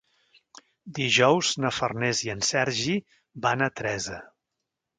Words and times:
Dijous 0.99 1.51
na 1.65 1.71
Farners 1.81 2.23
i 2.29 2.33
en 2.37 2.43
Sergi 2.49 2.99
van 3.47 3.65
a 3.69 3.71
Teresa. 3.81 4.21